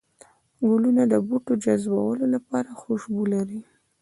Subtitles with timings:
[0.67, 3.59] گلونه د بوټو جذبولو لپاره خوشبو لري